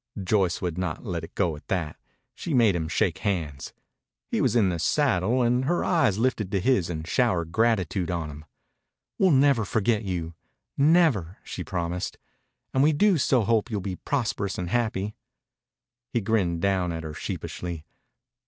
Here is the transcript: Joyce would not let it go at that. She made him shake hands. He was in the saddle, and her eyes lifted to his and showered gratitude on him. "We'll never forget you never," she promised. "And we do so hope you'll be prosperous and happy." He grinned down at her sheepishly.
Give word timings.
Joyce 0.23 0.63
would 0.63 0.79
not 0.79 1.05
let 1.05 1.23
it 1.23 1.35
go 1.35 1.55
at 1.55 1.67
that. 1.67 1.95
She 2.33 2.55
made 2.55 2.75
him 2.75 2.87
shake 2.87 3.19
hands. 3.19 3.71
He 4.31 4.41
was 4.41 4.55
in 4.55 4.69
the 4.69 4.79
saddle, 4.79 5.43
and 5.43 5.65
her 5.65 5.85
eyes 5.85 6.17
lifted 6.17 6.51
to 6.51 6.59
his 6.59 6.89
and 6.89 7.05
showered 7.05 7.51
gratitude 7.51 8.09
on 8.09 8.31
him. 8.31 8.45
"We'll 9.19 9.29
never 9.29 9.63
forget 9.63 10.01
you 10.03 10.33
never," 10.75 11.37
she 11.43 11.63
promised. 11.63 12.17
"And 12.73 12.81
we 12.81 12.93
do 12.93 13.19
so 13.19 13.43
hope 13.43 13.69
you'll 13.69 13.79
be 13.79 13.97
prosperous 13.97 14.57
and 14.57 14.71
happy." 14.71 15.13
He 16.09 16.19
grinned 16.19 16.63
down 16.63 16.91
at 16.91 17.03
her 17.03 17.13
sheepishly. 17.13 17.85